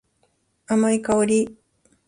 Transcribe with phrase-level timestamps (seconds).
[0.65, 1.57] 甘い香り。